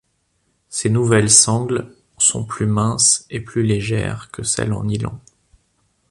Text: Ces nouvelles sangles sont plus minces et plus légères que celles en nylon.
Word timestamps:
Ces 0.67 0.89
nouvelles 0.89 1.29
sangles 1.29 1.93
sont 2.17 2.43
plus 2.43 2.65
minces 2.65 3.27
et 3.29 3.39
plus 3.39 3.61
légères 3.61 4.31
que 4.31 4.41
celles 4.41 4.73
en 4.73 4.83
nylon. 4.85 5.19